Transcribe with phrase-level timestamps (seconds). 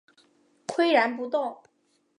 [0.65, 1.61] 岿然不动